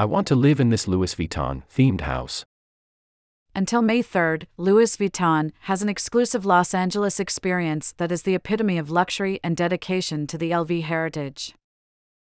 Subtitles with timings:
[0.00, 2.44] I want to live in this Louis Vuitton themed house.
[3.52, 8.78] Until May 3rd, Louis Vuitton has an exclusive Los Angeles experience that is the epitome
[8.78, 11.52] of luxury and dedication to the LV heritage.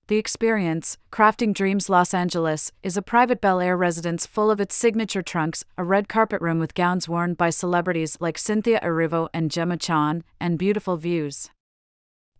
[0.07, 4.75] The experience, Crafting Dreams Los Angeles, is a private Bel Air residence full of its
[4.75, 9.49] signature trunks, a red carpet room with gowns worn by celebrities like Cynthia Erivo and
[9.49, 11.49] Gemma Chan, and beautiful views.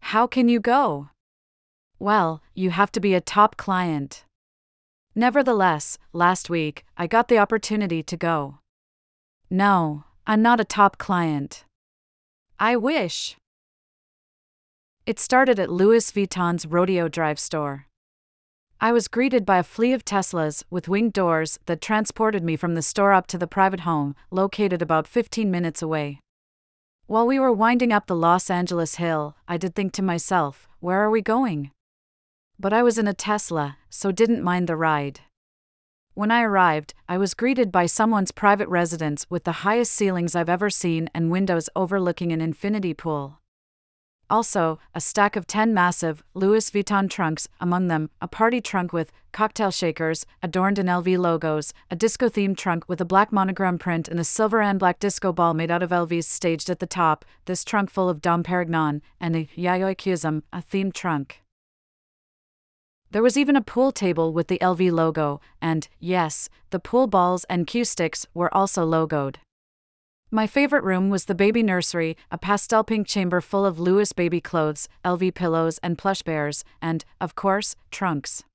[0.02, 1.12] How can you go?
[1.98, 4.26] Well, you have to be a top client.
[5.16, 8.58] Nevertheless, last week, I got the opportunity to go.
[9.50, 11.66] No, I'm not a top client.
[12.60, 13.36] I wish.
[15.06, 17.86] It started at Louis Vuitton's Rodeo Drive store.
[18.82, 22.74] I was greeted by a fleet of Teslas with winged doors that transported me from
[22.74, 26.20] the store up to the private home, located about 15 minutes away.
[27.06, 31.02] While we were winding up the Los Angeles Hill, I did think to myself, where
[31.02, 31.72] are we going?
[32.60, 35.22] But I was in a Tesla, so didn't mind the ride.
[36.16, 40.50] When I arrived, I was greeted by someone's private residence with the highest ceilings I've
[40.50, 43.40] ever seen and windows overlooking an infinity pool.
[44.30, 49.12] Also, a stack of 10 massive Louis Vuitton trunks, among them, a party trunk with
[49.32, 54.08] cocktail shakers adorned in LV logos, a disco themed trunk with a black monogram print,
[54.08, 57.26] and a silver and black disco ball made out of LVs staged at the top,
[57.46, 61.43] this trunk full of Dom Perignon, and a Yayoi Kusama themed trunk.
[63.14, 67.44] There was even a pool table with the LV logo, and, yes, the pool balls
[67.48, 69.36] and cue sticks were also logoed.
[70.32, 74.42] My favorite room was the baby nursery, a pastel pink chamber full of Louis baby
[74.42, 78.46] clothes, LV pillows, and plush bears, and, of course, trunks.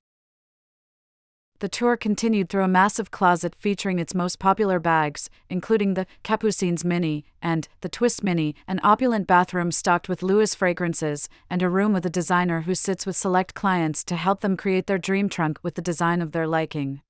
[1.61, 6.85] The tour continued through a massive closet featuring its most popular bags, including the Capucines
[6.85, 11.93] Mini and the Twist Mini, an opulent bathroom stocked with Louis fragrances, and a room
[11.93, 15.59] with a designer who sits with select clients to help them create their dream trunk
[15.65, 17.01] with the design of their liking.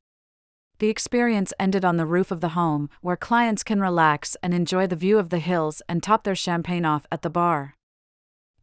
[0.78, 4.86] The experience ended on the roof of the home, where clients can relax and enjoy
[4.86, 7.74] the view of the hills and top their champagne off at the bar.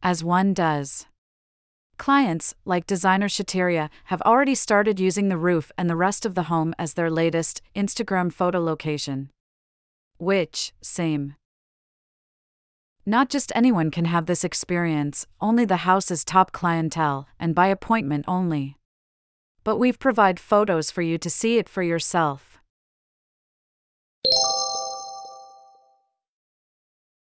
[0.02, 1.06] As one does.
[1.96, 6.44] Clients, like designer Shateria, have already started using the roof and the rest of the
[6.44, 9.30] home as their latest Instagram photo location.
[10.18, 11.34] Which, same.
[13.04, 18.24] Not just anyone can have this experience, only the house's top clientele, and by appointment
[18.26, 18.76] only
[19.66, 22.55] but we've provide photos for you to see it for yourself.